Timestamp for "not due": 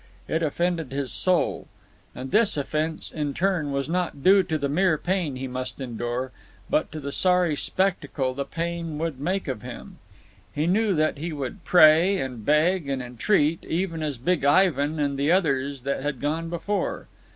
3.87-4.41